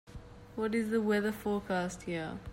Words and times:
What 0.55 0.73
is 0.73 0.89
the 0.89 0.99
weather 0.99 1.31
forecast 1.31 2.01
here 2.01 2.39